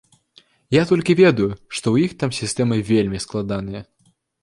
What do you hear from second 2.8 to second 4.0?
вельмі складаная.